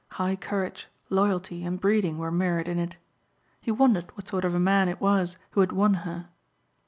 [0.13, 2.97] High courage, loyalty and breeding were mirrored in it.
[3.59, 6.27] He wondered what sort of a man it was who had won her.